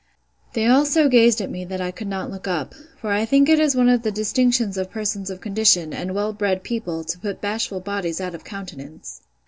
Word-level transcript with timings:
They 0.53 0.65
all 0.65 0.83
so 0.83 1.07
gazed 1.07 1.41
at 1.41 1.51
me, 1.51 1.63
that 1.65 1.79
I 1.79 1.91
could 1.91 2.07
not 2.07 2.31
look 2.31 2.47
up; 2.47 2.73
for 2.99 3.11
I 3.11 3.23
think 3.23 3.47
it 3.47 3.59
is 3.59 3.75
one 3.75 3.87
of 3.87 4.01
the 4.01 4.11
distinctions 4.11 4.75
of 4.75 4.89
persons 4.89 5.29
of 5.29 5.41
condition, 5.41 5.93
and 5.93 6.15
well 6.15 6.33
bred 6.33 6.63
people, 6.63 7.03
to 7.03 7.19
put 7.19 7.39
bashful 7.39 7.81
bodies 7.81 8.19
out 8.19 8.33
of 8.33 8.43
countenance. 8.43 9.21